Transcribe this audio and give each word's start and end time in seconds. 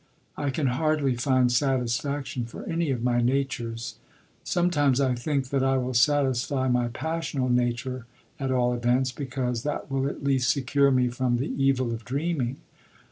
I 0.35 0.49
can 0.49 0.65
hardly 0.65 1.15
find 1.15 1.51
satisfaction 1.51 2.45
for 2.47 2.63
any 2.63 2.89
of 2.89 3.03
my 3.03 3.21
natures. 3.21 3.97
Sometimes 4.43 4.99
I 4.99 5.13
think 5.13 5.49
that 5.49 5.61
I 5.61 5.77
will 5.77 5.93
satisfy 5.93 6.67
my 6.69 6.87
passional 6.87 7.49
nature 7.49 8.07
at 8.39 8.49
all 8.51 8.73
events, 8.73 9.11
because 9.11 9.61
that 9.61 9.91
will 9.91 10.07
at 10.07 10.23
least 10.23 10.49
secure 10.49 10.89
me 10.89 11.09
from 11.09 11.37
the 11.37 11.51
evil 11.63 11.91
of 11.93 12.03
dreaming. 12.03 12.57